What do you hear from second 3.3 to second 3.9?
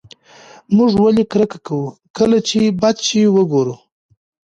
وګورو؟